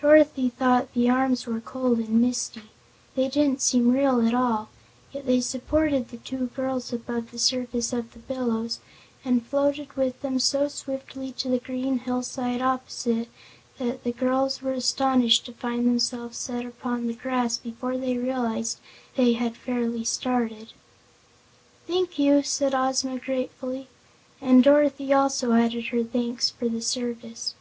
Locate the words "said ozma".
22.42-23.18